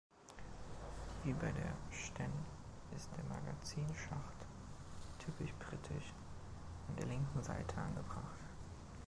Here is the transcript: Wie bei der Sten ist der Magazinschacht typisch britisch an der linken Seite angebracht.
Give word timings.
Wie 1.23 1.33
bei 1.33 1.51
der 1.51 1.75
Sten 1.95 2.33
ist 2.97 3.11
der 3.15 3.23
Magazinschacht 3.25 4.47
typisch 5.19 5.53
britisch 5.59 6.11
an 6.87 6.95
der 6.95 7.05
linken 7.05 7.43
Seite 7.43 7.77
angebracht. 7.77 8.39